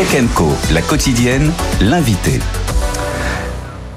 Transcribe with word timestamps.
Tech 0.00 0.24
Co, 0.34 0.48
la 0.72 0.80
quotidienne, 0.80 1.52
l'invité. 1.82 2.40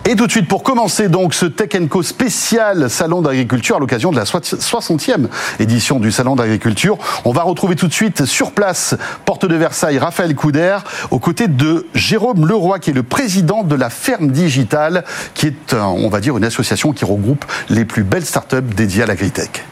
Et 0.04 0.18
tout 0.18 0.28
de 0.28 0.32
suite, 0.32 0.50
pour 0.50 0.62
commencer 0.62 1.08
donc 1.08 1.34
ce 1.34 1.46
Tech 1.46 1.70
Co 1.88 2.04
spécial 2.04 2.90
Salon 2.90 3.22
d'agriculture 3.22 3.78
à 3.78 3.80
l'occasion 3.80 4.12
de 4.12 4.18
la 4.18 4.26
60e 4.26 5.28
édition 5.60 6.02
du 6.02 6.12
Salon 6.12 6.36
d'agriculture, 6.36 6.98
on 7.24 7.32
va 7.32 7.44
retrouver 7.44 7.78
tout 7.78 7.88
de 7.88 7.94
suite 7.94 8.26
sur 8.26 8.52
place, 8.52 8.98
porte 9.24 9.46
de 9.46 9.56
Versailles, 9.56 9.98
Raphaël 9.98 10.36
Couder, 10.36 10.80
aux 11.10 11.20
côtés 11.20 11.48
de 11.48 11.88
Jérôme 11.96 12.46
Leroy, 12.46 12.80
qui 12.80 12.90
est 12.90 12.94
le 12.94 13.04
président 13.04 13.64
de 13.64 13.76
la 13.76 13.90
Ferme 13.90 14.28
Digitale, 14.28 15.06
qui 15.34 15.48
est, 15.48 15.74
on 15.74 16.10
va 16.10 16.20
dire, 16.20 16.36
une 16.36 16.44
association 16.44 16.92
qui 16.92 17.06
regroupe 17.06 17.46
les 17.70 17.86
plus 17.86 18.04
belles 18.04 18.26
startups 18.26 18.62
dédiées 18.62 19.04
à 19.04 19.06
l'agritech. 19.06 19.64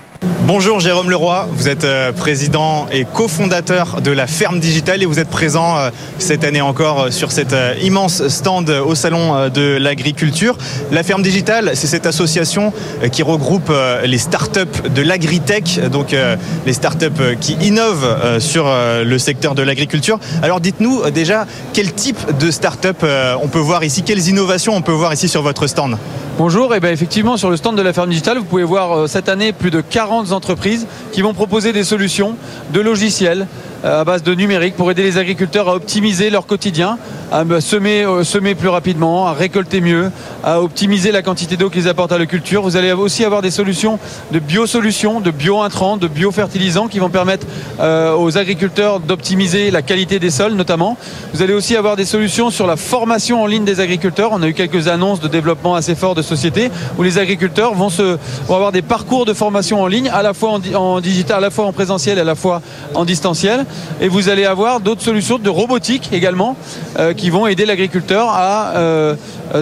Bonjour 0.46 0.80
Jérôme 0.80 1.10
Leroy, 1.10 1.48
vous 1.52 1.70
êtes 1.70 1.84
euh, 1.84 2.12
président 2.12 2.86
et 2.92 3.06
cofondateur 3.06 4.02
de 4.02 4.12
la 4.12 4.28
Ferme 4.28 4.60
Digitale 4.60 5.02
et 5.02 5.06
vous 5.06 5.18
êtes 5.18 5.30
présent 5.30 5.78
euh, 5.78 5.90
cette 6.20 6.44
année 6.44 6.62
encore 6.62 7.04
euh, 7.04 7.10
sur 7.10 7.32
cet 7.32 7.56
immense 7.82 8.28
stand 8.28 8.70
au 8.70 8.94
Salon 8.94 9.50
de 9.50 9.78
l'Agriculture. 9.78 10.58
La 10.92 11.04
Ferme 11.04 11.22
Digitale, 11.22 11.72
c'est 11.76 11.88
cette 11.88 12.06
association 12.06 12.74
qui 13.12 13.24
regroupe 13.24 13.72
les 14.04 14.18
startups 14.18 14.90
de 14.94 15.02
l'agritech, 15.02 15.80
donc 15.92 16.16
les 16.66 16.74
startups 16.74 17.38
qui 17.40 17.54
innovent 17.62 18.40
sur 18.40 18.66
le 19.04 19.18
secteur 19.18 19.56
de 19.56 19.62
l'agriculture. 19.62 20.20
Alors 20.42 20.60
dites-nous 20.60 21.10
déjà 21.12 21.46
quel 21.74 21.94
type 21.94 22.38
de 22.40 22.52
startup 22.52 23.06
on 23.42 23.48
peut 23.48 23.60
voir 23.60 23.84
ici, 23.84 24.04
quelles 24.04 24.28
innovations 24.28 24.76
on 24.76 24.82
peut 24.82 24.92
voir 24.92 25.14
ici 25.14 25.28
sur 25.28 25.42
votre 25.42 25.68
stand? 25.68 25.98
Bonjour, 26.38 26.74
et 26.74 26.80
bien 26.80 26.92
effectivement 26.92 27.38
sur 27.38 27.50
le 27.50 27.58
stand 27.58 27.78
de 27.78 27.82
la 27.82 27.94
ferme 27.94 28.10
digitale, 28.10 28.38
vous 28.38 28.46
pouvez 28.46 28.64
voir 28.64 29.08
cette 29.08 29.30
année 29.30 29.54
plus 29.54 29.70
de 29.70 29.82
40 29.82 30.11
entreprises 30.12 30.88
qui 31.12 31.22
vont 31.22 31.34
proposer 31.34 31.74
des 31.74 31.84
solutions 31.84 32.36
de 32.74 32.80
logiciels 32.80 33.48
euh, 33.84 34.02
à 34.02 34.04
base 34.04 34.24
de 34.24 34.34
numérique 34.34 34.76
pour 34.76 34.92
aider 34.92 35.04
les 35.04 35.18
agriculteurs 35.18 35.70
à 35.70 35.76
optimiser 35.76 36.30
leur 36.30 36.46
quotidien, 36.46 36.98
à 37.32 37.46
semer, 37.62 38.04
euh, 38.04 38.24
semer 38.24 38.56
plus 38.56 38.68
rapidement, 38.68 39.28
à 39.28 39.34
récolter 39.34 39.80
mieux, 39.80 40.12
à 40.44 40.62
optimiser 40.62 41.12
la 41.12 41.22
quantité 41.22 41.56
d'eau 41.56 41.70
qu'ils 41.70 41.88
apportent 41.88 42.12
à 42.12 42.18
la 42.18 42.26
culture. 42.26 42.62
Vous 42.62 42.76
allez 42.76 42.92
aussi 42.92 43.24
avoir 43.24 43.42
des 43.42 43.52
solutions 43.52 44.00
de 44.32 44.40
biosolutions, 44.40 45.22
de 45.22 45.32
bio-intrants, 45.32 45.96
de 45.96 46.08
biofertilisants 46.08 46.90
qui 46.90 47.00
vont 47.00 47.10
permettre 47.10 47.48
euh, 47.80 48.16
aux 48.16 48.38
agriculteurs 48.38 49.00
d'optimiser 49.00 49.72
la 49.72 49.82
qualité 49.82 50.20
des 50.20 50.30
sols 50.30 50.54
notamment. 50.54 50.98
Vous 51.34 51.42
allez 51.42 51.54
aussi 51.54 51.78
avoir 51.78 51.96
des 51.96 52.04
solutions 52.06 52.50
sur 52.50 52.68
la 52.68 52.76
formation 52.76 53.42
en 53.42 53.48
ligne 53.48 53.64
des 53.64 53.80
agriculteurs. 53.80 54.32
On 54.34 54.42
a 54.42 54.48
eu 54.48 54.54
quelques 54.54 54.90
annonces 54.90 55.22
de 55.22 55.30
développement 55.30 55.76
assez 55.76 55.96
fort 55.96 56.16
de 56.16 56.22
sociétés 56.22 56.70
où 56.98 57.04
les 57.04 57.18
agriculteurs 57.18 57.74
vont, 57.74 57.90
se, 57.90 58.18
vont 58.48 58.56
avoir 58.56 58.74
des 58.74 58.82
parcours 58.82 59.26
de 59.26 59.34
formation 59.34 59.82
en 59.82 59.88
ligne, 59.88 60.10
à 60.10 60.22
la 60.22 60.34
fois 60.34 60.52
en, 60.52 60.76
en 60.76 61.00
digital, 61.00 61.38
à 61.38 61.42
la 61.42 61.50
fois 61.50 61.66
en 61.66 61.72
présentiel 61.72 62.20
à 62.20 62.24
la 62.26 62.36
fois 62.36 62.62
en 62.94 63.06
distanciel. 63.06 63.66
Et 64.02 64.10
vous 64.10 64.28
allez 64.28 64.46
avoir 64.46 64.82
d'autres 64.82 65.02
solutions 65.02 65.40
de 65.40 65.50
robotique 65.50 66.10
également 66.12 66.58
euh, 67.00 67.14
vont 67.30 67.48
aider 67.48 67.66
l'agriculteur 67.66 68.30
à 68.30 68.74
euh, 68.76 69.16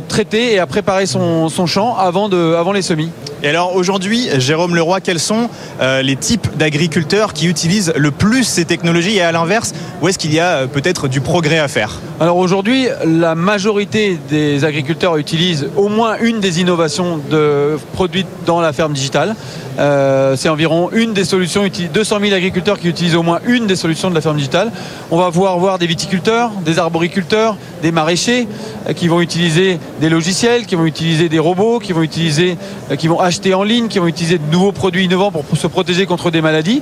traiter 0.08 0.54
et 0.54 0.60
à 0.60 0.68
préparer 0.68 1.06
son, 1.06 1.50
champ 1.66 1.96
avant, 1.96 2.30
de, 2.30 2.56
avant 2.56 2.72
les 2.72 2.82
semis. 2.82 3.10
Et 3.42 3.48
alors 3.48 3.76
aujourd'hui, 3.76 4.28
Jérôme 4.38 4.76
Leroy, 4.76 5.00
quels 5.00 5.20
sont 5.20 5.50
les 5.80 6.16
types 6.18 6.48
d'agriculteurs 6.58 7.34
qui 7.34 7.48
utilisent 7.48 7.94
le 7.96 8.12
plus 8.12 8.44
ces 8.44 8.66
technologies? 8.66 9.18
Et 9.18 9.22
à 9.22 9.32
l'inverse, 9.32 9.74
où 10.02 10.08
est-ce 10.08 10.20
qu'il 10.20 10.34
y 10.34 10.40
a 10.40 10.68
peut-être 10.68 11.08
du 11.08 11.22
progrès 11.22 11.60
à 11.60 11.68
faire? 11.68 12.00
Alors 12.20 12.36
aujourd'hui, 12.36 12.88
la 13.06 13.36
majorité 13.36 14.20
des 14.30 14.66
agriculteurs 14.66 15.16
utilisent 15.16 15.70
au 15.78 15.88
moins 15.88 16.18
une 16.20 16.42
des 16.42 16.60
innovations 16.60 17.18
de, 17.32 17.78
produites 17.94 18.28
dans 18.46 18.60
la 18.60 18.74
ferme 18.74 18.94
digitale. 18.94 19.36
Euh, 19.80 20.36
c'est 20.36 20.50
environ 20.50 20.90
une 20.92 21.14
des 21.14 21.24
solutions, 21.24 21.64
200 21.94 22.20
000 22.20 22.34
agriculteurs 22.34 22.78
qui 22.78 22.90
utilisent 22.90 23.16
au 23.16 23.24
moins 23.24 23.40
une 23.46 23.68
des 23.68 23.78
solutions 23.78 24.10
de 24.10 24.16
la 24.16 24.22
ferme 24.22 24.36
digitale. 24.36 24.72
On 25.12 25.18
va 25.18 25.32
pouvoir 25.32 25.58
voir 25.58 25.80
des 25.80 25.88
viticulteurs, 25.88 26.52
des 26.66 26.80
arboriculteurs, 26.80 27.56
des 27.82 27.94
maraîchers 27.94 28.48
euh, 28.88 28.94
qui 28.94 29.08
vont 29.08 29.22
utiliser 29.22 29.79
des 30.00 30.10
logiciels, 30.10 30.66
qui 30.66 30.76
vont 30.76 30.86
utiliser 30.86 31.30
des 31.30 31.40
robots, 31.40 31.80
qui 31.80 31.94
vont 31.94 32.02
utiliser, 32.02 32.58
euh, 32.92 32.96
qui 32.96 33.08
vont 33.08 33.20
acheter 33.20 33.54
en 33.54 33.64
ligne, 33.64 33.88
qui 33.88 34.00
vont 34.00 34.08
utiliser 34.08 34.38
de 34.38 34.52
nouveaux 34.52 34.72
produits 34.72 35.06
innovants 35.06 35.32
pour 35.32 35.46
se 35.58 35.68
protéger 35.68 36.06
contre 36.06 36.32
des 36.32 36.42
maladies. 36.42 36.82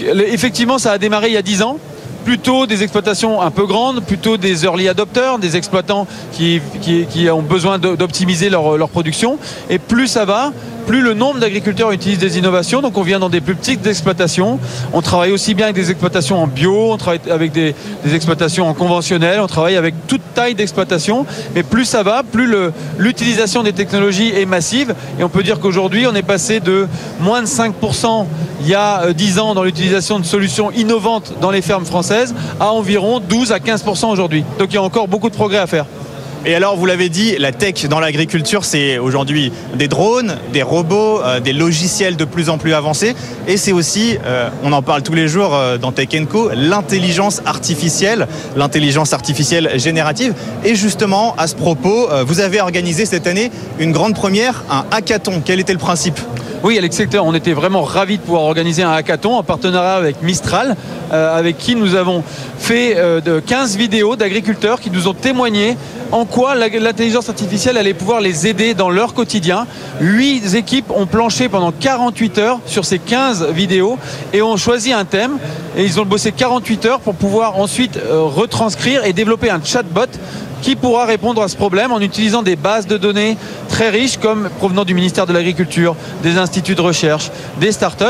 Effectivement, 0.00 0.78
ça 0.78 0.92
a 0.92 0.98
démarré 0.98 1.28
il 1.28 1.34
y 1.34 1.38
a 1.38 1.42
10 1.42 1.62
ans 1.62 1.78
plutôt 2.24 2.66
des 2.66 2.82
exploitations 2.82 3.40
un 3.40 3.52
peu 3.52 3.66
grandes, 3.66 4.02
plutôt 4.04 4.36
des 4.36 4.64
early 4.64 4.88
adopters, 4.88 5.38
des 5.38 5.56
exploitants 5.56 6.08
qui, 6.32 6.60
ont 7.30 7.42
besoin 7.42 7.78
d'optimiser 7.78 8.50
leur, 8.50 8.76
leur, 8.76 8.88
production. 8.88 9.38
Et 9.70 9.78
plus 9.78 10.08
ça 10.08 10.24
va, 10.24 10.52
plus 10.86 11.02
le 11.02 11.14
nombre 11.14 11.40
d'agriculteurs 11.40 11.90
utilise 11.90 12.18
des 12.18 12.38
innovations. 12.38 12.80
Donc 12.80 12.96
on 12.96 13.02
vient 13.02 13.18
dans 13.18 13.28
des 13.28 13.40
plus 13.40 13.54
petites 13.54 13.86
exploitations. 13.86 14.58
On 14.92 15.02
travaille 15.02 15.32
aussi 15.32 15.54
bien 15.54 15.66
avec 15.66 15.76
des 15.76 15.90
exploitations 15.90 16.42
en 16.42 16.46
bio, 16.46 16.92
on 16.92 16.96
travaille 16.96 17.20
avec 17.30 17.52
des, 17.52 17.74
exploitations 18.14 18.68
en 18.68 18.74
conventionnel, 18.74 19.40
on 19.40 19.46
travaille 19.46 19.76
avec 19.76 19.94
toute 20.06 20.22
taille 20.34 20.54
d'exploitation. 20.54 21.26
Mais 21.54 21.62
plus 21.62 21.84
ça 21.84 22.02
va, 22.02 22.22
plus 22.22 22.48
l'utilisation 22.98 23.62
des 23.62 23.72
technologies 23.72 24.32
est 24.34 24.46
massive. 24.46 24.94
Et 25.18 25.24
on 25.24 25.28
peut 25.28 25.42
dire 25.42 25.58
qu'aujourd'hui, 25.58 26.06
on 26.06 26.14
est 26.14 26.22
passé 26.22 26.60
de 26.60 26.86
moins 27.20 27.42
de 27.42 27.46
5% 27.46 28.26
il 28.62 28.68
y 28.68 28.74
a 28.74 29.12
10 29.12 29.38
euh, 29.38 29.40
ans 29.40 29.54
dans 29.54 29.64
l'utilisation 29.64 30.18
de 30.18 30.24
solutions 30.24 30.70
innovantes 30.70 31.34
dans 31.40 31.50
les 31.50 31.62
fermes 31.62 31.84
françaises 31.84 32.34
à 32.58 32.72
environ 32.72 33.20
12 33.20 33.52
à 33.52 33.58
15% 33.58 34.06
aujourd'hui. 34.06 34.44
Donc 34.58 34.68
il 34.70 34.74
y 34.74 34.78
a 34.78 34.82
encore 34.82 35.08
beaucoup 35.08 35.30
de 35.30 35.34
progrès 35.34 35.58
à 35.58 35.66
faire. 35.66 35.86
Et 36.48 36.54
alors, 36.54 36.76
vous 36.76 36.86
l'avez 36.86 37.08
dit, 37.08 37.34
la 37.40 37.50
tech 37.50 37.86
dans 37.88 37.98
l'agriculture, 37.98 38.64
c'est 38.64 38.98
aujourd'hui 38.98 39.50
des 39.74 39.88
drones, 39.88 40.38
des 40.52 40.62
robots, 40.62 41.20
euh, 41.20 41.40
des 41.40 41.52
logiciels 41.52 42.14
de 42.14 42.24
plus 42.24 42.50
en 42.50 42.56
plus 42.56 42.72
avancés. 42.72 43.16
Et 43.48 43.56
c'est 43.56 43.72
aussi, 43.72 44.16
euh, 44.24 44.48
on 44.62 44.70
en 44.70 44.80
parle 44.80 45.02
tous 45.02 45.12
les 45.12 45.26
jours 45.26 45.56
euh, 45.56 45.76
dans 45.76 45.90
Tech 45.90 46.06
Co, 46.30 46.50
l'intelligence 46.54 47.42
artificielle, 47.46 48.28
l'intelligence 48.54 49.12
artificielle 49.12 49.72
générative. 49.74 50.34
Et 50.64 50.76
justement, 50.76 51.34
à 51.36 51.48
ce 51.48 51.56
propos, 51.56 52.08
vous 52.24 52.38
avez 52.38 52.60
organisé 52.60 53.06
cette 53.06 53.26
année 53.26 53.50
une 53.80 53.90
grande 53.90 54.14
première, 54.14 54.62
un 54.70 54.84
hackathon. 54.92 55.42
Quel 55.44 55.58
était 55.58 55.72
le 55.72 55.80
principe? 55.80 56.20
Oui, 56.62 56.78
Alex 56.78 56.96
Secteur, 56.96 57.26
on 57.26 57.34
était 57.34 57.54
vraiment 57.54 57.82
ravis 57.82 58.18
de 58.18 58.22
pouvoir 58.22 58.42
organiser 58.42 58.84
un 58.84 58.92
hackathon 58.92 59.34
en 59.34 59.42
partenariat 59.42 59.94
avec 59.94 60.22
Mistral, 60.22 60.76
avec 61.10 61.58
qui 61.58 61.76
nous 61.76 61.94
avons 61.94 62.24
fait 62.58 62.96
de 63.20 63.40
15 63.40 63.76
vidéos 63.76 64.16
d'agriculteurs 64.16 64.80
qui 64.80 64.90
nous 64.90 65.06
ont 65.06 65.14
témoigné 65.14 65.76
en 66.12 66.24
quoi 66.24 66.54
l'intelligence 66.54 67.28
artificielle 67.28 67.76
allait 67.76 67.94
pouvoir 67.94 68.20
les 68.20 68.46
aider 68.46 68.74
dans 68.74 68.90
leur 68.90 69.14
quotidien. 69.14 69.66
Huit 70.00 70.54
équipes 70.54 70.90
ont 70.90 71.06
planché 71.06 71.48
pendant 71.48 71.72
48 71.72 72.38
heures 72.38 72.60
sur 72.66 72.84
ces 72.84 72.98
15 72.98 73.50
vidéos 73.50 73.98
et 74.32 74.42
ont 74.42 74.56
choisi 74.56 74.92
un 74.92 75.04
thème 75.04 75.38
et 75.76 75.84
ils 75.84 76.00
ont 76.00 76.04
bossé 76.04 76.32
48 76.32 76.86
heures 76.86 77.00
pour 77.00 77.14
pouvoir 77.14 77.58
ensuite 77.58 77.96
euh, 77.96 78.22
retranscrire 78.22 79.04
et 79.04 79.12
développer 79.12 79.50
un 79.50 79.60
chatbot 79.62 80.06
qui 80.62 80.74
pourra 80.74 81.04
répondre 81.04 81.42
à 81.42 81.48
ce 81.48 81.56
problème 81.56 81.92
en 81.92 82.00
utilisant 82.00 82.42
des 82.42 82.56
bases 82.56 82.86
de 82.86 82.96
données 82.96 83.36
très 83.68 83.90
riches 83.90 84.16
comme 84.16 84.48
provenant 84.58 84.84
du 84.84 84.94
ministère 84.94 85.26
de 85.26 85.32
l'Agriculture, 85.32 85.94
des 86.22 86.38
instituts 86.38 86.74
de 86.74 86.80
recherche, 86.80 87.30
des 87.60 87.72
startups. 87.72 88.04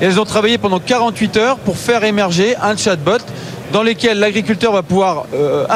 Et 0.00 0.04
elles 0.04 0.20
ont 0.20 0.24
travaillé 0.24 0.58
pendant 0.58 0.78
48 0.78 1.36
heures 1.36 1.56
pour 1.58 1.76
faire 1.76 2.04
émerger 2.04 2.56
un 2.62 2.76
chatbot 2.76 3.18
dans 3.72 3.82
lequel 3.82 4.18
l'agriculteur 4.18 4.72
va 4.72 4.82
pouvoir 4.82 5.26
euh, 5.34 5.66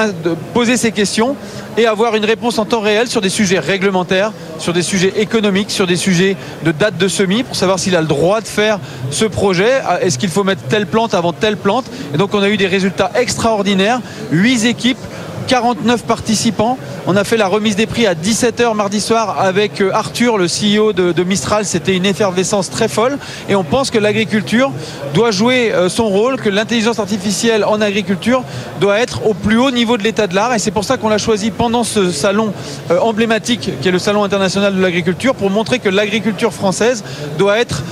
poser 0.55 0.77
ses 0.77 0.93
questions 0.93 1.37
et 1.77 1.87
avoir 1.87 2.17
une 2.17 2.25
réponse 2.25 2.59
en 2.59 2.65
temps 2.65 2.81
réel 2.81 3.09
sur 3.09 3.21
des 3.21 3.29
sujets 3.29 3.59
réglementaires, 3.59 4.33
sur 4.59 4.73
des 4.73 4.83
sujets 4.83 5.13
économiques, 5.17 5.71
sur 5.71 5.87
des 5.87 5.97
sujets 5.97 6.37
de 6.65 6.73
date 6.73 6.99
de 6.99 7.09
semis, 7.09 7.43
pour 7.43 7.57
savoir 7.57 7.79
s'il 7.79 7.97
a 7.97 8.01
le 8.01 8.07
droit 8.07 8.41
de 8.41 8.47
faire 8.47 8.79
ce 9.11 9.25
projet. 9.25 9.81
Est-ce 10.03 10.19
qu'il 10.19 10.29
faut 10.29 10.45
mettre 10.45 10.63
telle 10.63 10.87
plante 10.87 11.15
avant 11.15 11.33
telle 11.33 11.57
plante? 11.57 11.87
Et 12.15 12.19
donc 12.19 12.35
on 12.35 12.43
a 12.43 12.49
eu 12.49 12.57
des 12.57 12.67
résultats 12.67 13.11
extraordinaires. 13.15 14.01
Huit 14.31 14.67
équipes 14.67 14.99
49 15.43 16.03
participants. 16.05 16.79
On 17.07 17.17
a 17.17 17.25
fait 17.25 17.37
la 17.37 17.47
remise 17.47 17.77
des 17.77 17.87
prix 17.87 18.07
à 18.07 18.15
17h 18.15 18.75
mardi 18.75 19.01
soir 19.01 19.41
avec 19.41 19.81
euh, 19.81 19.91
Arthur, 19.93 20.39
le 20.39 20.47
CEO 20.47 20.93
de, 20.93 21.25
Mistral. 21.25 21.65
C'était 21.65 21.97
une 21.97 22.07
effervescence 22.07 22.71
très 22.71 22.89
folle. 22.89 23.19
Et 23.49 23.55
on 23.55 23.65
pense 23.65 23.91
que 23.91 23.99
l'agriculture 23.99 24.71
doit 25.15 25.31
jouer 25.31 25.73
euh, 25.73 25.89
son 25.89 26.09
rôle, 26.09 26.37
que 26.37 26.49
l'intelligence 26.49 26.99
artificielle 26.99 27.65
en 27.65 27.81
agriculture 27.81 28.43
doit 28.81 28.99
être 28.99 29.27
au 29.27 29.35
plus 29.35 29.59
haut 29.59 29.71
niveau 29.71 29.97
de 29.97 30.03
l'état 30.03 30.27
de 30.27 30.35
l'art. 30.35 30.55
Et 30.55 30.59
c'est 30.59 30.71
pour 30.71 30.85
ça 30.85 30.97
qu'on 30.97 31.09
l'a 31.09 31.19
choisi 31.19 31.51
pendant 31.51 31.85
ce 31.85 32.11
salon 32.11 32.53
euh, 32.91 32.99
emblématique 33.01 33.71
qui 33.81 33.89
est 33.89 33.93
le 33.93 33.99
Salon 33.99 34.25
international 34.25 34.75
de 34.75 34.81
l'agriculture 34.81 35.35
pour 35.35 35.51
montrer 35.51 35.79
que 35.79 35.89
l'agriculture 35.89 36.53
française 36.53 37.05
doit 37.39 37.59
être 37.59 37.83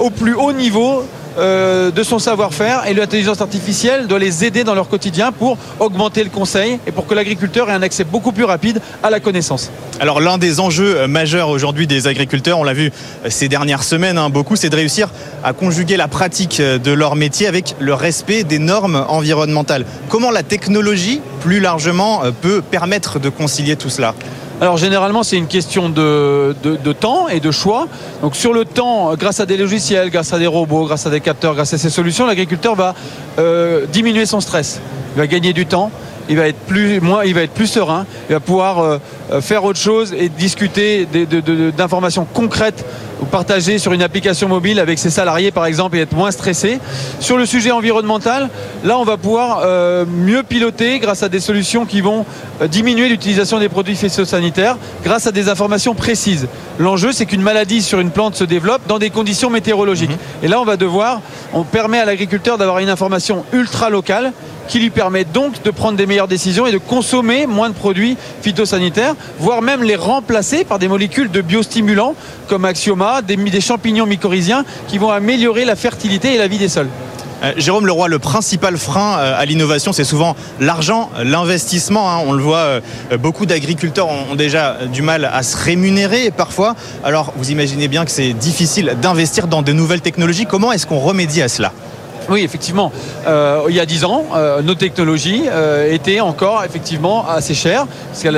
au 0.00 0.10
plus 0.10 0.34
haut 0.34 0.52
niveau 0.52 1.04
euh, 1.40 1.90
de 1.90 2.02
son 2.02 2.18
savoir-faire 2.18 2.86
et 2.86 2.94
l'intelligence 2.94 3.40
artificielle 3.40 4.06
doit 4.06 4.18
les 4.18 4.44
aider 4.44 4.62
dans 4.62 4.74
leur 4.74 4.88
quotidien 4.88 5.32
pour 5.32 5.56
augmenter 5.78 6.22
le 6.22 6.30
conseil 6.30 6.78
et 6.86 6.92
pour 6.92 7.06
que 7.06 7.14
l'agriculteur 7.14 7.70
ait 7.70 7.72
un 7.72 7.82
accès 7.82 8.04
beaucoup 8.04 8.32
plus 8.32 8.44
rapide 8.44 8.80
à 9.02 9.10
la 9.10 9.20
connaissance. 9.20 9.70
Alors 10.00 10.20
l'un 10.20 10.38
des 10.38 10.60
enjeux 10.60 10.98
euh, 10.98 11.08
majeurs 11.08 11.48
aujourd'hui 11.48 11.86
des 11.86 12.06
agriculteurs, 12.06 12.58
on 12.58 12.64
l'a 12.64 12.74
vu 12.74 12.92
euh, 13.24 13.30
ces 13.30 13.48
dernières 13.48 13.82
semaines, 13.82 14.18
hein, 14.18 14.30
beaucoup, 14.30 14.56
c'est 14.56 14.70
de 14.70 14.76
réussir 14.76 15.08
à 15.42 15.52
conjuguer 15.52 15.96
la 15.96 16.08
pratique 16.08 16.60
de 16.60 16.92
leur 16.92 17.16
métier 17.16 17.46
avec 17.46 17.74
le 17.78 17.94
respect 17.94 18.44
des 18.44 18.58
normes 18.58 19.04
environnementales. 19.08 19.86
Comment 20.08 20.30
la 20.30 20.42
technologie, 20.42 21.20
plus 21.40 21.60
largement, 21.60 22.22
peut 22.42 22.60
permettre 22.60 23.18
de 23.18 23.30
concilier 23.30 23.76
tout 23.76 23.88
cela? 23.88 24.14
Alors 24.60 24.76
généralement 24.76 25.22
c'est 25.22 25.36
une 25.36 25.46
question 25.46 25.88
de, 25.88 26.54
temps 26.92 27.28
et 27.28 27.40
de 27.40 27.50
choix. 27.50 27.88
Donc 28.22 28.36
sur 28.36 28.52
le 28.52 28.64
temps, 28.64 29.14
grâce 29.14 29.40
à 29.40 29.46
des 29.46 29.56
logiciels, 29.56 30.10
grâce 30.10 30.32
à 30.32 30.38
des 30.38 30.46
robots, 30.46 30.84
grâce 30.84 31.06
à 31.06 31.10
des 31.10 31.20
capteurs, 31.20 31.54
grâce 31.54 31.72
à 31.72 31.78
ces 31.78 31.90
solutions, 31.90 32.26
l'agriculteur 32.26 32.74
va 32.74 32.94
euh, 33.38 33.86
diminuer 33.86 34.26
son 34.26 34.40
stress, 34.40 34.80
il 35.14 35.18
va 35.18 35.26
gagner 35.26 35.52
du 35.52 35.66
temps 35.66 35.90
il 36.30 36.36
va 36.36 36.46
être 36.46 36.60
plus, 36.60 37.00
moins, 37.00 37.24
il 37.24 37.34
va 37.34 37.42
être 37.42 37.52
plus 37.52 37.66
serein, 37.66 38.06
il 38.28 38.34
va 38.34 38.40
pouvoir 38.40 39.00
faire 39.40 39.64
autre 39.64 39.78
chose 39.78 40.14
et 40.16 40.28
discuter 40.28 41.06
d'informations 41.76 42.26
concrètes 42.32 42.84
ou 43.20 43.26
partager 43.26 43.78
sur 43.78 43.92
une 43.92 44.02
application 44.02 44.48
mobile 44.48 44.80
avec 44.80 44.98
ses 44.98 45.10
salariés 45.10 45.50
par 45.50 45.66
exemple 45.66 45.96
et 45.96 46.00
être 46.00 46.14
moins 46.14 46.30
stressé. 46.30 46.80
Sur 47.20 47.36
le 47.36 47.46
sujet 47.46 47.70
environnemental, 47.70 48.48
là 48.84 48.98
on 48.98 49.04
va 49.04 49.16
pouvoir 49.16 49.64
mieux 50.06 50.42
piloter 50.42 50.98
grâce 50.98 51.22
à 51.22 51.28
des 51.28 51.40
solutions 51.40 51.86
qui 51.86 52.00
vont 52.00 52.24
diminuer 52.68 53.08
l'utilisation 53.08 53.58
des 53.58 53.68
produits 53.68 53.96
phytosanitaires 53.96 54.76
grâce 55.04 55.26
à 55.26 55.32
des 55.32 55.48
informations 55.48 55.94
précises. 55.94 56.48
L'enjeu 56.78 57.12
c'est 57.12 57.26
qu'une 57.26 57.42
maladie 57.42 57.82
sur 57.82 58.00
une 58.00 58.10
plante 58.10 58.34
se 58.34 58.44
développe 58.44 58.82
dans 58.88 58.98
des 58.98 59.10
conditions 59.10 59.50
météorologiques. 59.50 60.10
Mhm. 60.10 60.44
Et 60.44 60.48
là 60.48 60.60
on 60.60 60.64
va 60.64 60.76
devoir, 60.76 61.20
on 61.52 61.64
permet 61.64 61.98
à 61.98 62.04
l'agriculteur 62.04 62.58
d'avoir 62.58 62.78
une 62.78 62.88
information 62.88 63.44
ultra 63.52 63.90
locale 63.90 64.32
qui 64.70 64.78
lui 64.78 64.90
permet 64.90 65.24
donc 65.24 65.62
de 65.64 65.70
prendre 65.70 65.98
des 65.98 66.06
meilleures 66.06 66.28
décisions 66.28 66.64
et 66.64 66.72
de 66.72 66.78
consommer 66.78 67.46
moins 67.46 67.68
de 67.68 67.74
produits 67.74 68.16
phytosanitaires, 68.40 69.16
voire 69.40 69.62
même 69.62 69.82
les 69.82 69.96
remplacer 69.96 70.64
par 70.64 70.78
des 70.78 70.86
molécules 70.86 71.30
de 71.30 71.40
biostimulants 71.40 72.14
comme 72.46 72.64
Axioma, 72.64 73.20
des, 73.20 73.36
des 73.36 73.60
champignons 73.60 74.06
mycorhiziens 74.06 74.64
qui 74.86 74.98
vont 74.98 75.10
améliorer 75.10 75.64
la 75.64 75.74
fertilité 75.74 76.34
et 76.34 76.38
la 76.38 76.46
vie 76.46 76.58
des 76.58 76.68
sols. 76.68 76.88
Euh, 77.42 77.52
Jérôme 77.56 77.86
Leroy, 77.86 78.06
le 78.06 78.20
principal 78.20 78.76
frein 78.76 79.18
euh, 79.18 79.40
à 79.40 79.44
l'innovation, 79.44 79.92
c'est 79.92 80.04
souvent 80.04 80.36
l'argent, 80.60 81.10
l'investissement. 81.24 82.08
Hein. 82.10 82.22
On 82.26 82.32
le 82.32 82.42
voit, 82.42 82.58
euh, 82.58 82.80
beaucoup 83.18 83.46
d'agriculteurs 83.46 84.08
ont 84.08 84.36
déjà 84.36 84.76
du 84.92 85.02
mal 85.02 85.24
à 85.24 85.42
se 85.42 85.56
rémunérer 85.56 86.30
parfois. 86.30 86.76
Alors, 87.02 87.32
vous 87.36 87.50
imaginez 87.50 87.88
bien 87.88 88.04
que 88.04 88.10
c'est 88.10 88.34
difficile 88.34 88.94
d'investir 89.02 89.48
dans 89.48 89.62
de 89.62 89.72
nouvelles 89.72 90.02
technologies. 90.02 90.46
Comment 90.46 90.70
est-ce 90.70 90.86
qu'on 90.86 90.98
remédie 91.00 91.42
à 91.42 91.48
cela? 91.48 91.72
Oui, 92.30 92.42
effectivement. 92.42 92.92
Euh, 93.26 93.64
il 93.68 93.74
y 93.74 93.80
a 93.80 93.86
10 93.86 94.04
ans, 94.04 94.24
euh, 94.34 94.62
nos 94.62 94.76
technologies 94.76 95.42
euh, 95.48 95.92
étaient 95.92 96.20
encore 96.20 96.62
effectivement 96.64 97.28
assez 97.28 97.54
chères, 97.54 97.86
parce 97.86 98.22
qu'elles 98.22 98.36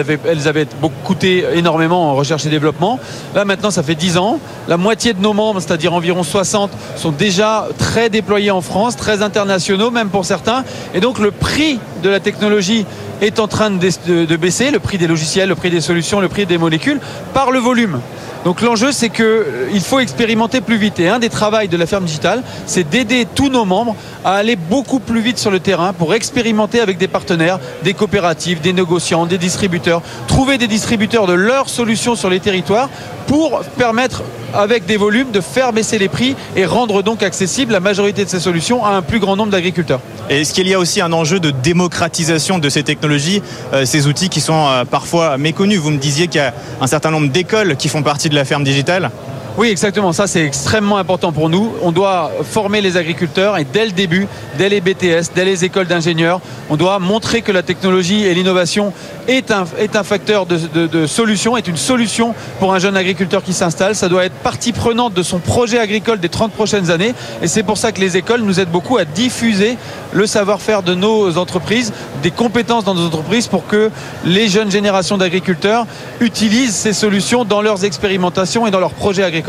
avaient, 0.49 0.67
coûté 1.05 1.45
énormément 1.55 2.11
en 2.11 2.15
recherche 2.15 2.47
et 2.47 2.49
développement. 2.49 2.99
Là, 3.35 3.45
maintenant, 3.45 3.71
ça 3.71 3.83
fait 3.83 3.95
10 3.95 4.17
ans. 4.17 4.41
La 4.67 4.79
moitié 4.79 5.13
de 5.13 5.21
nos 5.21 5.35
membres, 5.35 5.61
c'est-à-dire 5.61 5.93
environ 5.93 6.23
60, 6.23 6.71
sont 6.97 7.11
déjà 7.11 7.69
très 7.79 8.09
déployés 8.09 8.51
en 8.51 8.63
France, 8.63 8.97
très 8.97 9.23
internationaux, 9.23 9.91
même 9.91 10.09
pour 10.09 10.25
certains. 10.25 10.65
Et 10.95 11.01
donc, 11.01 11.19
le 11.19 11.31
prix 11.31 11.79
de 12.03 12.09
la 12.09 12.21
technologie 12.21 12.87
est 13.21 13.39
en 13.41 13.47
train 13.47 13.71
de 13.71 14.37
baisser, 14.37 14.71
le 14.71 14.79
prix 14.79 14.99
des 14.99 15.07
logiciels, 15.07 15.51
le 15.51 15.55
prix 15.55 15.71
des 15.71 15.81
solutions, 15.81 16.21
le 16.21 16.29
prix 16.29 16.47
des 16.47 16.59
molécules, 16.59 17.01
par 17.35 17.51
le 17.51 17.59
volume. 17.59 18.01
Donc 18.45 18.61
l'enjeu, 18.61 18.91
c'est 18.91 19.11
qu'il 19.11 19.25
euh, 19.25 19.81
faut 19.81 20.01
expérimenter 20.01 20.61
plus 20.61 20.77
vite. 20.77 20.99
Et 20.99 21.09
un 21.09 21.19
des 21.19 21.29
travaux 21.29 21.67
de 21.67 21.77
la 21.77 21.87
ferme 21.87 22.05
digitale, 22.05 22.43
c'est 22.67 22.89
d'aider 22.89 23.27
tous 23.33 23.49
nos 23.49 23.65
membres 23.65 23.95
à 24.25 24.35
aller 24.35 24.57
beaucoup 24.57 24.99
plus 24.99 25.21
vite 25.21 25.39
sur 25.39 25.51
le 25.51 25.61
terrain 25.61 25.93
pour 25.93 26.15
expérimenter 26.15 26.81
avec 26.81 26.99
des 26.99 27.09
partenaires, 27.09 27.61
des 27.85 27.95
coopératives, 27.95 28.61
des 28.61 28.73
négociants, 28.73 29.27
des 29.27 29.39
distributeurs, 29.39 30.03
trouver 30.27 30.59
des 30.59 30.67
distributeurs 30.67 31.27
de 31.27 31.35
leurs 31.35 31.69
solutions 31.69 32.17
sur 32.17 32.31
les 32.31 32.41
territoires 32.41 32.89
pour 33.27 33.61
permettre 33.79 34.23
avec 34.55 34.87
des 34.87 34.97
volumes 34.97 35.31
de 35.31 35.41
faire 35.41 35.73
baisser 35.73 35.99
les 35.99 36.09
prix 36.09 36.37
et 36.57 36.67
rendre 36.67 37.03
donc 37.03 37.23
accessible 37.23 37.73
la 37.73 37.81
majorité 37.81 38.25
de 38.25 38.31
ces 38.31 38.41
solutions 38.41 38.85
à 38.85 38.91
un 38.91 39.03
plus 39.03 39.19
grand 39.19 39.37
nombre 39.37 39.51
d'agriculteurs. 39.51 40.01
Est-ce 40.29 40.53
qu'il 40.53 40.69
y 40.69 40.75
a 40.75 40.79
aussi 40.79 41.01
un 41.01 41.13
enjeu 41.13 41.41
de 41.41 41.51
démocratisation 41.51 42.59
de 42.59 42.69
ces 42.69 42.83
technologies, 42.83 43.43
euh, 43.73 43.85
ces 43.85 44.07
outils 44.07 44.29
qui 44.29 44.41
sont 44.41 44.67
euh, 44.69 44.85
parfois 44.85 45.39
méconnus? 45.39 45.79
Vous 45.79 45.91
me 45.91 45.99
disiez 45.99 46.29
qu'il 46.29 46.41
y 46.41 46.45
a 46.45 46.55
un 46.81 46.87
certain 46.87 47.11
nombre 47.11 47.29
d'écoles 47.29 47.77
qui 47.77 47.89
font 47.89 48.03
partie 48.03 48.29
de 48.29 48.35
la 48.35 48.45
ferme 48.45 48.65
digitale. 48.65 49.11
Oui, 49.59 49.69
exactement. 49.69 50.15
Ça, 50.15 50.27
c'est 50.27 50.47
extrêmement 50.47 50.97
important 50.97 51.31
pour 51.31 51.51
nous. 51.51 51.75
On 51.83 51.93
doit 51.93 52.31
former 52.43 52.81
les 52.81 52.97
agriculteurs 52.97 53.59
et 53.59 53.67
dès 53.71 53.85
le 53.85 53.93
début, 53.93 54.27
dès 54.57 54.71
les 54.71 54.81
BTS, 54.81 55.33
dès 55.35 55.45
les 55.45 55.67
écoles 55.67 55.87
d'ingénieurs, 55.87 56.41
on 56.71 56.77
doit 56.77 56.99
montrer 56.99 57.43
que 57.43 57.53
la 57.53 57.63
technologie 57.63 58.25
et 58.25 58.33
l'innovation 58.33 58.95
est 59.29 59.51
un, 59.51 59.65
est 59.79 59.95
un 59.95 60.05
facteur 60.05 60.47
de, 60.47 61.07
solution, 61.07 61.59
est 61.59 61.69
une 61.69 61.77
solution 61.77 62.35
pour 62.61 62.73
un 62.73 62.79
jeune 62.79 62.97
agriculteur 62.97 63.43
qui 63.43 63.53
s'installe. 63.53 63.95
Ça 63.95 64.09
doit 64.09 64.25
être 64.25 64.35
partie 64.37 64.73
prenante 64.73 65.13
de 65.13 65.23
son 65.23 65.39
projet 65.39 65.79
agricole 65.79 66.19
des 66.19 66.31
30 66.31 66.53
prochaines 66.53 66.91
années. 66.91 67.13
Et 67.43 67.47
c'est 67.47 67.63
pour 67.63 67.77
ça 67.77 67.93
que 67.93 68.01
les 68.01 68.17
écoles 68.17 68.41
nous 68.41 68.59
aident 68.59 68.71
beaucoup 68.71 68.97
à 68.97 69.05
diffuser 69.05 69.77
le 70.15 70.27
savoir-faire 70.27 70.83
de 70.83 70.95
nos 70.95 71.37
entreprises, 71.37 71.93
des 72.23 72.31
compétences 72.31 72.85
dans 72.85 72.95
nos 72.95 73.07
entreprises 73.07 73.49
pour 73.49 73.67
que 73.67 73.91
les 74.25 74.49
jeunes 74.49 74.71
générations 74.71 75.19
d'agriculteurs 75.19 75.87
utilisent 76.21 76.75
ces 76.75 76.95
solutions 76.95 77.45
dans 77.45 77.61
leurs 77.61 77.85
expérimentations 77.85 78.67
et 78.67 78.71
dans 78.71 78.81
leurs 78.81 78.95
projets 78.95 79.23
agricoles. 79.23 79.42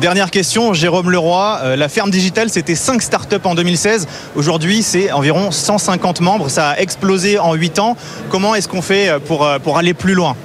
Dernière 0.00 0.30
question, 0.30 0.74
Jérôme 0.74 1.10
Leroy. 1.10 1.58
Euh, 1.62 1.76
la 1.76 1.88
ferme 1.88 2.10
digitale, 2.10 2.50
c'était 2.50 2.76
5 2.76 3.02
startups 3.02 3.36
en 3.44 3.56
2016. 3.56 4.06
Aujourd'hui, 4.36 4.82
c'est 4.82 5.10
environ 5.10 5.50
150 5.50 6.20
membres. 6.20 6.48
Ça 6.48 6.70
a 6.70 6.78
explosé 6.78 7.38
en 7.38 7.54
8 7.54 7.78
ans. 7.80 7.96
Comment 8.30 8.54
est-ce 8.54 8.68
qu'on 8.68 8.82
fait 8.82 9.08
euh, 9.08 9.18
pour, 9.18 9.44
euh, 9.44 9.58
pour 9.58 9.76
aller 9.76 9.94
plus 9.94 10.14
loin? 10.14 10.36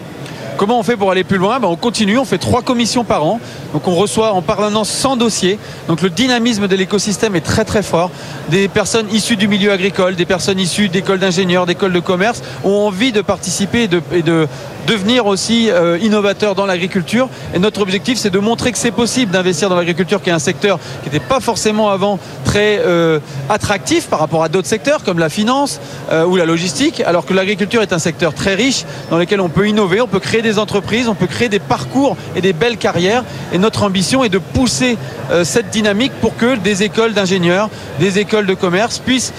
Comment 0.58 0.80
on 0.80 0.84
fait 0.84 0.98
pour 0.98 1.10
aller 1.12 1.24
plus 1.24 1.38
loin? 1.38 1.60
Ben, 1.60 1.68
On 1.68 1.76
continue, 1.76 2.18
on 2.18 2.26
fait 2.26 2.38
trois 2.38 2.62
commissions 2.62 3.04
par 3.04 3.26
an. 3.26 3.40
Donc 3.74 3.88
on 3.88 3.96
reçoit 3.96 4.34
en 4.34 4.42
permanence 4.42 4.90
100 4.90 5.18
dossiers. 5.18 5.58
Donc 5.88 6.02
le 6.02 6.10
dynamisme 6.10 6.68
de 6.68 6.76
l'écosystème 6.76 7.36
est 7.36 7.42
très 7.42 7.66
très 7.66 7.82
fort. 7.82 8.12
Des 8.50 8.68
personnes 8.68 9.08
issues 9.12 9.36
du 9.36 9.48
milieu 9.48 9.72
agricole, 9.72 10.16
des 10.16 10.26
personnes 10.26 10.60
issues 10.60 10.90
d'écoles 10.90 11.20
d'ingénieurs, 11.20 11.66
d'écoles 11.66 11.94
de 11.94 12.00
commerce 12.00 12.44
ont 12.64 12.88
envie 12.88 13.12
de 13.12 13.22
participer 13.22 13.90
et 14.12 14.22
de, 14.22 14.48
devenir 14.88 15.26
aussi 15.26 15.70
euh, 15.70 15.98
innovateurs 16.02 16.56
dans 16.56 16.66
l'agriculture. 16.66 17.30
Et 17.54 17.60
notre 17.60 17.82
objectif, 17.82 18.18
c'est 18.18 18.30
de 18.30 18.40
montrer 18.40 18.72
que 18.72 18.78
c'est 18.78 18.92
possible 18.92 19.32
d'investir 19.32 19.70
dans 19.70 19.76
l'agriculture, 19.76 20.22
qui 20.22 20.30
est 20.30 20.34
un 20.34 20.40
secteur 20.40 20.80
qui 21.04 21.10
n'était 21.10 21.26
pas 21.26 21.40
forcément 21.40 21.90
avant 21.90 22.20
très 22.46 22.80
euh, 22.80 23.20
attractif 23.50 24.08
par 24.08 24.20
rapport 24.20 24.44
à 24.44 24.50
d'autres 24.50 24.68
secteurs 24.68 25.04
comme 25.04 25.20
la 25.20 25.30
finance 25.30 25.80
euh, 26.12 26.26
ou 26.26 26.36
la 26.36 26.46
logistique, 26.46 27.02
alors 27.06 27.26
que 27.26 27.34
l'agriculture 27.34 27.82
est 27.82 27.94
un 27.94 28.00
secteur 28.00 28.34
très 28.34 28.56
riche 28.56 28.86
dans 29.10 29.18
lequel 29.18 29.42
on 29.42 29.50
peut 29.50 29.68
innover, 29.68 30.02
on 30.02 30.08
peut 30.08 30.20
créer 30.20 30.42
des 30.42 30.60
entreprises, 30.60 31.08
on 31.08 31.16
peut 31.16 31.28
créer 31.28 31.50
des 31.50 31.60
parcours 31.60 32.18
et 32.36 32.42
des 32.42 32.54
belles 32.54 32.78
carrières. 32.78 33.24
Et 33.54 33.58
notre 33.58 33.84
ambition 33.84 34.24
est 34.24 34.30
de 34.30 34.38
pousser 34.38 34.98
euh, 35.32 35.44
cette 35.44 35.70
dynamique 35.70 36.12
pour 36.22 36.36
que 36.36 36.56
des 36.58 36.84
écoles 36.84 37.14
d'ingénieurs, 37.14 37.70
des 38.00 38.20
écoles 38.20 38.46
de 38.46 38.54
commerce 38.54 39.00
puissent 39.00 39.34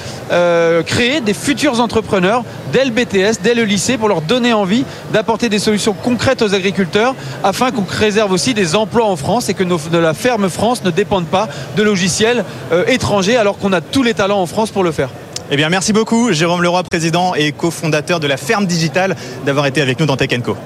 créer 0.86 1.20
des 1.20 1.34
futurs 1.34 1.80
entrepreneurs 1.80 2.42
dès 2.72 2.84
le 2.84 2.90
BTS, 2.90 3.40
dès 3.42 3.54
le 3.54 3.64
lycée, 3.64 3.96
pour 3.96 4.08
leur 4.08 4.20
donner 4.20 4.52
envie 4.52 4.84
d'apporter 5.12 5.33
des 5.36 5.58
solutions 5.58 5.92
concrètes 5.92 6.42
aux 6.42 6.54
agriculteurs 6.54 7.14
afin 7.42 7.70
qu'on 7.70 7.82
préserve 7.82 8.32
aussi 8.32 8.54
des 8.54 8.74
emplois 8.76 9.04
en 9.04 9.16
France 9.16 9.48
et 9.48 9.54
que 9.54 9.64
nos, 9.64 9.78
de 9.78 9.98
la 9.98 10.14
ferme 10.14 10.48
France 10.48 10.84
ne 10.84 10.90
dépendent 10.90 11.26
pas 11.26 11.48
de 11.76 11.82
logiciels 11.82 12.44
euh, 12.72 12.84
étrangers 12.86 13.36
alors 13.36 13.58
qu'on 13.58 13.72
a 13.72 13.80
tous 13.80 14.02
les 14.02 14.14
talents 14.14 14.40
en 14.40 14.46
France 14.46 14.70
pour 14.70 14.84
le 14.84 14.92
faire. 14.92 15.10
Eh 15.50 15.56
bien, 15.56 15.68
merci 15.68 15.92
beaucoup, 15.92 16.32
Jérôme 16.32 16.62
Leroy, 16.62 16.82
président 16.84 17.34
et 17.34 17.52
cofondateur 17.52 18.18
de 18.18 18.26
la 18.26 18.38
Ferme 18.38 18.66
Digitale, 18.66 19.14
d'avoir 19.44 19.66
été 19.66 19.82
avec 19.82 20.00
nous 20.00 20.06
dans 20.06 20.16
Tech 20.16 20.30
Co. 20.42 20.56